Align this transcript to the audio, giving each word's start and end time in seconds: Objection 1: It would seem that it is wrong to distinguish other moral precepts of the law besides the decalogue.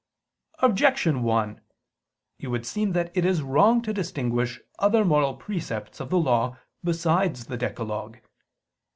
Objection 0.63 1.21
1: 1.21 1.61
It 2.39 2.47
would 2.47 2.65
seem 2.65 2.93
that 2.93 3.15
it 3.15 3.23
is 3.23 3.43
wrong 3.43 3.83
to 3.83 3.93
distinguish 3.93 4.59
other 4.79 5.05
moral 5.05 5.35
precepts 5.35 5.99
of 5.99 6.09
the 6.09 6.17
law 6.17 6.57
besides 6.83 7.45
the 7.45 7.55
decalogue. 7.57 8.17